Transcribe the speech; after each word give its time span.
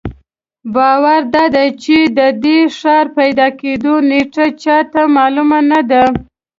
باور 0.75 1.21
دادی 1.35 1.67
چې 1.83 1.97
د 2.17 2.19
دې 2.43 2.59
ښار 2.77 3.05
پیدا 3.17 3.47
کېدو 3.61 3.93
نېټه 4.09 4.45
چا 4.63 4.77
ته 4.93 5.01
معلومه 5.15 5.59
نه 5.71 5.81
ده. 5.89 6.03